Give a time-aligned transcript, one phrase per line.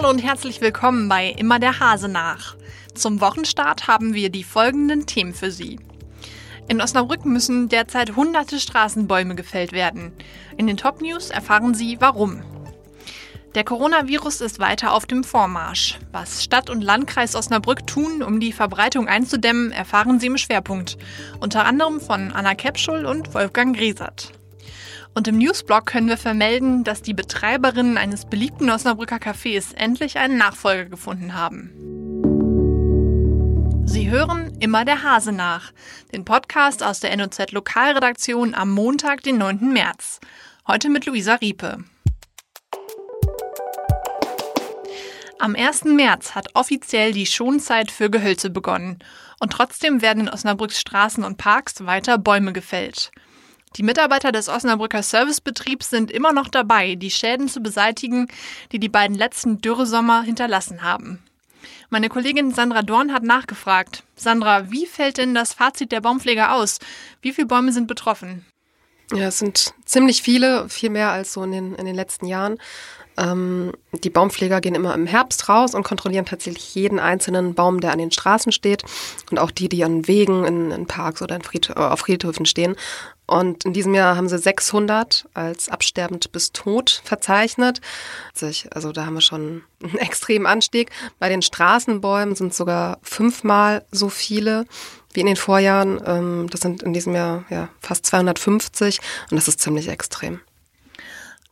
[0.00, 2.56] Hallo und herzlich willkommen bei Immer der Hase nach.
[2.94, 5.78] Zum Wochenstart haben wir die folgenden Themen für Sie.
[6.68, 10.14] In Osnabrück müssen derzeit hunderte Straßenbäume gefällt werden.
[10.56, 12.42] In den Top News erfahren Sie warum.
[13.54, 15.98] Der Coronavirus ist weiter auf dem Vormarsch.
[16.12, 20.96] Was Stadt und Landkreis Osnabrück tun, um die Verbreitung einzudämmen, erfahren Sie im Schwerpunkt.
[21.40, 24.32] Unter anderem von Anna Kepschul und Wolfgang Griesert.
[25.14, 30.38] Und im Newsblog können wir vermelden, dass die Betreiberinnen eines beliebten Osnabrücker Cafés endlich einen
[30.38, 31.72] Nachfolger gefunden haben.
[33.86, 35.72] Sie hören immer der Hase nach,
[36.12, 39.72] den Podcast aus der NOZ Lokalredaktion am Montag, den 9.
[39.72, 40.20] März.
[40.68, 41.78] Heute mit Luisa Riepe.
[45.40, 45.84] Am 1.
[45.86, 48.98] März hat offiziell die Schonzeit für Gehölze begonnen.
[49.40, 53.10] Und trotzdem werden in Osnabrücks Straßen und Parks weiter Bäume gefällt.
[53.76, 58.26] Die Mitarbeiter des Osnabrücker Servicebetriebs sind immer noch dabei, die Schäden zu beseitigen,
[58.72, 61.22] die die beiden letzten Dürresommer hinterlassen haben.
[61.88, 64.02] Meine Kollegin Sandra Dorn hat nachgefragt.
[64.16, 66.78] Sandra, wie fällt denn das Fazit der Baumpfleger aus?
[67.22, 68.44] Wie viele Bäume sind betroffen?
[69.12, 72.58] Ja, es sind ziemlich viele, viel mehr als so in den, in den letzten Jahren.
[73.16, 73.72] Ähm,
[74.04, 77.98] die Baumpfleger gehen immer im Herbst raus und kontrollieren tatsächlich jeden einzelnen Baum, der an
[77.98, 78.84] den Straßen steht
[79.30, 82.76] und auch die, die an Wegen, in, in Parks oder in Fried, auf Friedhöfen stehen.
[83.30, 87.80] Und in diesem Jahr haben sie 600 als absterbend bis tot verzeichnet.
[88.72, 90.90] Also da haben wir schon einen extremen Anstieg.
[91.20, 94.66] Bei den Straßenbäumen sind sogar fünfmal so viele
[95.12, 96.00] wie in den Vorjahren.
[96.04, 98.98] Ähm, das sind in diesem Jahr ja, fast 250
[99.30, 100.40] und das ist ziemlich extrem.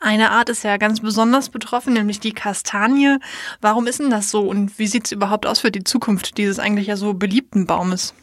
[0.00, 3.18] Eine Art ist ja ganz besonders betroffen, nämlich die Kastanie.
[3.60, 6.58] Warum ist denn das so und wie sieht es überhaupt aus für die Zukunft dieses
[6.58, 8.14] eigentlich ja so beliebten Baumes?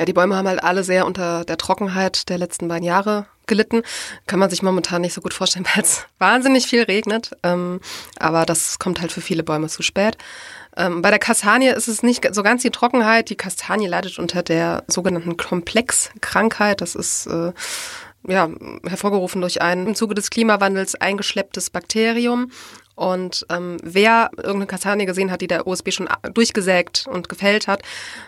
[0.00, 3.82] Ja, die Bäume haben halt alle sehr unter der Trockenheit der letzten beiden Jahre gelitten.
[4.26, 7.36] Kann man sich momentan nicht so gut vorstellen, weil es wahnsinnig viel regnet.
[7.42, 7.82] Ähm,
[8.18, 10.16] aber das kommt halt für viele Bäume zu spät.
[10.74, 13.28] Ähm, bei der Kastanie ist es nicht so ganz die Trockenheit.
[13.28, 16.80] Die Kastanie leidet unter der sogenannten Komplexkrankheit.
[16.80, 17.52] Das ist äh,
[18.26, 18.48] ja,
[18.88, 22.50] hervorgerufen durch ein im Zuge des Klimawandels eingeschlepptes Bakterium.
[23.00, 27.80] Und ähm, wer irgendeine Kastanie gesehen hat, die der OSB schon durchgesägt und gefällt hat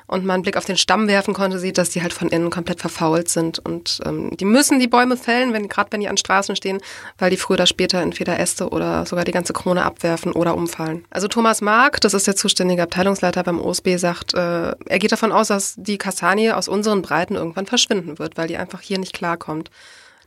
[0.06, 2.48] und man einen Blick auf den Stamm werfen konnte, sieht, dass die halt von innen
[2.48, 3.58] komplett verfault sind.
[3.58, 6.80] Und ähm, die müssen die Bäume fällen, wenn gerade wenn die an Straßen stehen,
[7.18, 11.04] weil die früher oder später entweder Äste oder sogar die ganze Krone abwerfen oder umfallen.
[11.10, 15.32] Also Thomas Mark, das ist der zuständige Abteilungsleiter beim OSB, sagt, äh, er geht davon
[15.32, 19.12] aus, dass die Kastanie aus unseren Breiten irgendwann verschwinden wird, weil die einfach hier nicht
[19.12, 19.70] klarkommt.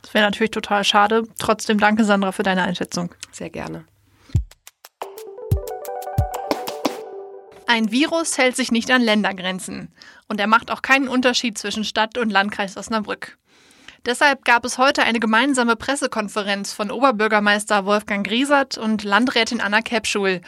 [0.03, 1.23] Das wäre natürlich total schade.
[1.39, 3.09] Trotzdem danke, Sandra, für deine Einschätzung.
[3.31, 3.85] Sehr gerne.
[7.67, 9.91] Ein Virus hält sich nicht an Ländergrenzen
[10.27, 13.37] und er macht auch keinen Unterschied zwischen Stadt und Landkreis Osnabrück.
[14.05, 20.41] Deshalb gab es heute eine gemeinsame Pressekonferenz von Oberbürgermeister Wolfgang Griesert und Landrätin Anna Kepschul,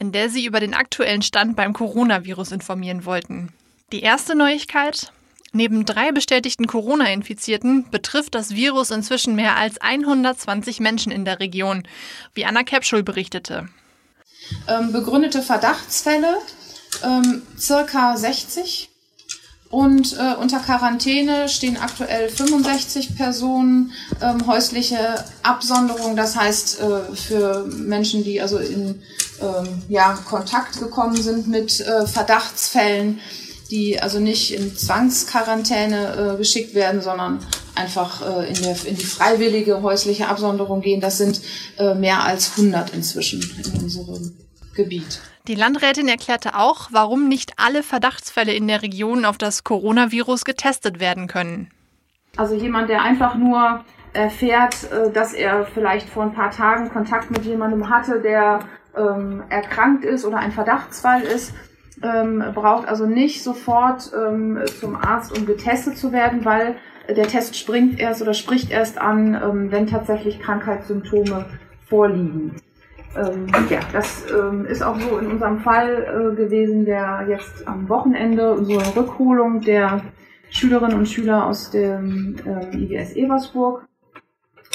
[0.00, 3.52] in der sie über den aktuellen Stand beim Coronavirus informieren wollten.
[3.92, 5.12] Die erste Neuigkeit?
[5.52, 11.86] Neben drei bestätigten Corona-Infizierten betrifft das Virus inzwischen mehr als 120 Menschen in der Region,
[12.34, 13.68] wie Anna Kepschul berichtete.
[14.66, 16.38] Ähm, begründete Verdachtsfälle
[17.04, 18.90] ähm, circa 60
[19.74, 23.90] und äh, unter Quarantäne stehen aktuell 65 Personen.
[24.22, 29.02] Ähm, häusliche Absonderung, das heißt äh, für Menschen, die also in
[29.42, 33.18] ähm, ja, Kontakt gekommen sind mit äh, Verdachtsfällen,
[33.70, 37.44] die also nicht in Zwangsquarantäne äh, geschickt werden, sondern
[37.74, 41.00] einfach äh, in, der, in die freiwillige häusliche Absonderung gehen.
[41.00, 41.40] Das sind
[41.78, 44.36] äh, mehr als 100 inzwischen in unserem
[44.74, 45.20] Gebiet.
[45.46, 51.00] Die Landrätin erklärte auch, warum nicht alle Verdachtsfälle in der Region auf das Coronavirus getestet
[51.00, 51.70] werden können.
[52.36, 57.30] Also jemand, der einfach nur erfährt, äh, dass er vielleicht vor ein paar Tagen Kontakt
[57.30, 58.60] mit jemandem hatte, der
[58.96, 61.52] ähm, erkrankt ist oder ein Verdachtsfall ist,
[62.02, 66.76] ähm, braucht also nicht sofort ähm, zum Arzt, um getestet zu werden, weil
[67.08, 71.46] der Test springt erst oder spricht erst an, ähm, wenn tatsächlich Krankheitssymptome
[71.86, 72.56] vorliegen.
[73.16, 77.88] Ähm, ja, das ähm, ist auch so in unserem Fall äh, gewesen, der jetzt am
[77.88, 80.02] Wochenende so eine Rückholung der
[80.50, 83.86] Schülerinnen und Schüler aus dem ähm, IGS Eversburg.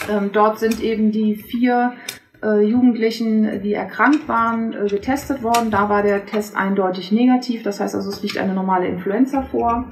[0.09, 1.93] Ähm, dort sind eben die vier
[2.41, 5.71] äh, Jugendlichen, die erkrankt waren, äh, getestet worden.
[5.71, 7.63] Da war der Test eindeutig negativ.
[7.63, 9.85] Das heißt also, es liegt eine normale Influenza vor.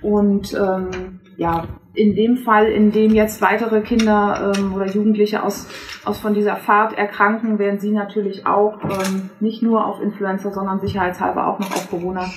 [0.00, 5.66] Und ähm, ja, in dem Fall, in dem jetzt weitere Kinder ähm, oder Jugendliche aus,
[6.04, 10.80] aus von dieser Fahrt erkranken, werden sie natürlich auch ähm, nicht nur auf Influenza, sondern
[10.80, 12.30] sicherheitshalber auch noch auf Corona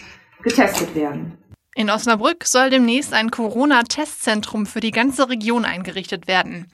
[0.43, 1.37] getestet werden.
[1.75, 6.67] In Osnabrück soll demnächst ein Corona-Testzentrum für die ganze Region eingerichtet werden.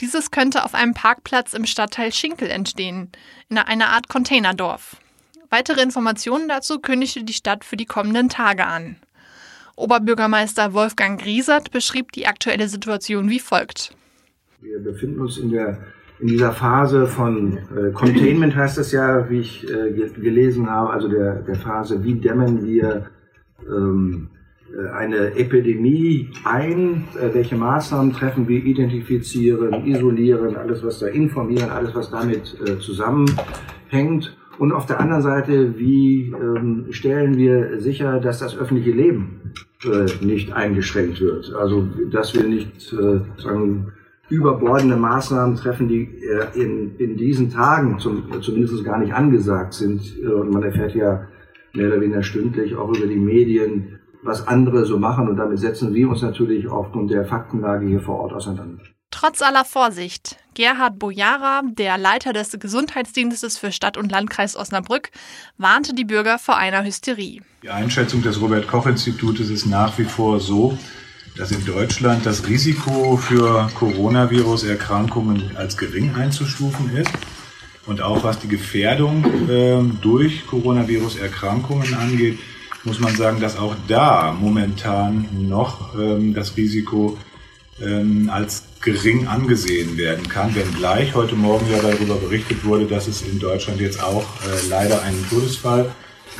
[0.00, 3.12] Dieses könnte auf einem Parkplatz im Stadtteil Schinkel entstehen,
[3.48, 4.96] in einer Art Containerdorf.
[5.48, 8.96] Weitere Informationen dazu kündigte die Stadt für die kommenden Tage an.
[9.76, 13.96] Oberbürgermeister Wolfgang Griesert beschrieb die aktuelle Situation wie folgt.
[14.60, 15.78] Wir befinden uns in, der,
[16.20, 21.08] in dieser Phase von äh, Containment, heißt das ja, wie ich äh, gelesen habe, also
[21.08, 23.10] der, der Phase, wie dämmen wir
[23.66, 24.30] ähm,
[24.72, 31.70] äh, eine Epidemie ein, äh, welche Maßnahmen treffen wir, identifizieren, isolieren, alles was da informieren,
[31.70, 34.36] alles was damit äh, zusammenhängt.
[34.58, 39.52] Und auf der anderen Seite, wie ähm, stellen wir sicher, dass das öffentliche Leben
[39.84, 41.54] äh, nicht eingeschränkt wird?
[41.54, 43.92] Also, dass wir nicht äh, sagen,
[44.28, 50.18] überbordende Maßnahmen treffen, die äh, in, in diesen Tagen zum, zumindest gar nicht angesagt sind.
[50.20, 51.28] Und man erfährt ja
[51.74, 55.28] mehr oder weniger stündlich auch über die Medien, was andere so machen.
[55.28, 58.82] Und damit setzen wir uns natürlich aufgrund der Faktenlage hier vor Ort auseinander.
[59.12, 65.10] Trotz aller Vorsicht, Gerhard Bojara, der Leiter des Gesundheitsdienstes für Stadt und Landkreis Osnabrück,
[65.58, 67.42] warnte die Bürger vor einer Hysterie.
[67.62, 70.76] Die Einschätzung des Robert Koch Institutes ist nach wie vor so,
[71.36, 77.12] dass in Deutschland das Risiko für Coronavirus-Erkrankungen als gering einzustufen ist.
[77.86, 82.38] Und auch was die Gefährdung äh, durch Coronavirus-Erkrankungen angeht,
[82.84, 87.18] muss man sagen, dass auch da momentan noch ähm, das Risiko
[87.80, 93.22] ähm, als gering angesehen werden kann, wenngleich heute Morgen ja darüber berichtet wurde, dass es
[93.22, 95.90] in Deutschland jetzt auch äh, leider einen Todesfall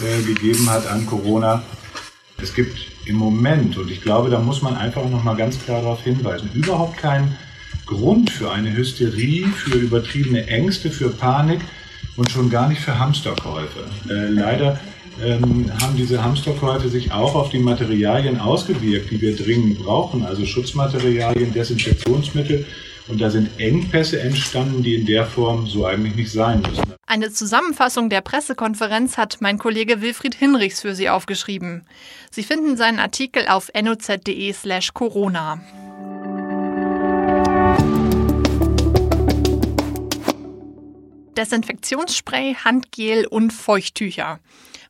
[0.01, 1.63] äh, gegeben hat an Corona.
[2.43, 5.83] Es gibt im Moment, und ich glaube, da muss man einfach noch mal ganz klar
[5.83, 7.37] darauf hinweisen, überhaupt keinen
[7.87, 11.61] Grund für eine Hysterie, für übertriebene Ängste, für Panik
[12.17, 13.85] und schon gar nicht für Hamsterkäufe.
[14.09, 14.81] Äh, leider
[15.21, 20.47] ähm, haben diese Hamsterkäufe sich auch auf die Materialien ausgewirkt, die wir dringend brauchen, also
[20.47, 22.67] Schutzmaterialien, Desinfektionsmittel.
[23.09, 26.83] Und da sind Engpässe entstanden, die in der Form so eigentlich nicht sein müssen.
[27.05, 31.85] Eine Zusammenfassung der Pressekonferenz hat mein Kollege Wilfried Hinrichs für Sie aufgeschrieben.
[32.31, 35.61] Sie finden seinen Artikel auf noz.de/slash Corona.
[41.37, 44.39] Desinfektionsspray, Handgel und Feuchttücher.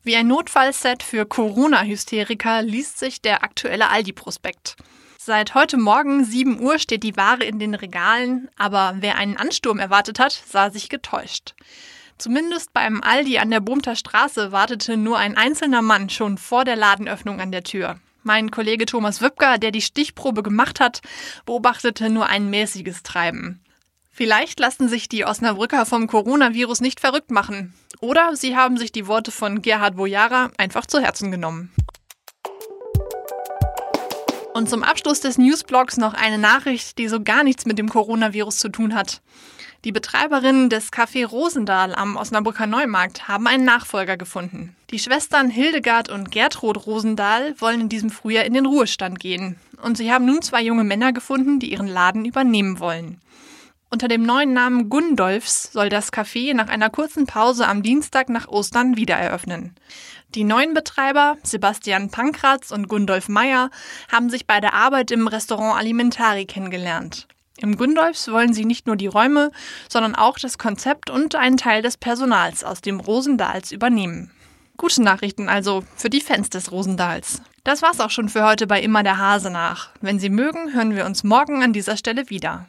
[0.05, 4.75] Wie ein Notfallset für Corona-Hysteriker liest sich der aktuelle Aldi-Prospekt.
[5.17, 9.79] Seit heute Morgen 7 Uhr steht die Ware in den Regalen, aber wer einen Ansturm
[9.79, 11.55] erwartet hat, sah sich getäuscht.
[12.17, 16.75] Zumindest beim Aldi an der Bohmter Straße wartete nur ein einzelner Mann schon vor der
[16.75, 17.97] Ladenöffnung an der Tür.
[18.23, 21.01] Mein Kollege Thomas Wübker, der die Stichprobe gemacht hat,
[21.45, 23.63] beobachtete nur ein mäßiges Treiben.
[24.15, 27.73] Vielleicht lassen sich die Osnabrücker vom Coronavirus nicht verrückt machen.
[27.99, 31.73] Oder sie haben sich die Worte von Gerhard Bojara einfach zu Herzen genommen.
[34.53, 38.59] Und zum Abschluss des Newsblogs noch eine Nachricht, die so gar nichts mit dem Coronavirus
[38.59, 39.23] zu tun hat.
[39.83, 44.75] Die Betreiberinnen des Café Rosendahl am Osnabrücker Neumarkt haben einen Nachfolger gefunden.
[44.91, 49.55] Die Schwestern Hildegard und Gertrud Rosendahl wollen in diesem Frühjahr in den Ruhestand gehen.
[49.81, 53.19] Und sie haben nun zwei junge Männer gefunden, die ihren Laden übernehmen wollen.
[53.93, 58.47] Unter dem neuen Namen Gundolfs soll das Café nach einer kurzen Pause am Dienstag nach
[58.47, 59.75] Ostern wieder eröffnen.
[60.33, 63.69] Die neuen Betreiber, Sebastian Pankratz und Gundolf Meyer,
[64.11, 67.27] haben sich bei der Arbeit im Restaurant Alimentari kennengelernt.
[67.57, 69.51] Im Gundolfs wollen sie nicht nur die Räume,
[69.87, 74.31] sondern auch das Konzept und einen Teil des Personals aus dem Rosendals übernehmen.
[74.75, 77.43] Gute Nachrichten also für die Fans des Rosendals.
[77.63, 79.91] Das war's auch schon für heute bei Immer der Hase nach.
[80.01, 82.65] Wenn Sie mögen, hören wir uns morgen an dieser Stelle wieder.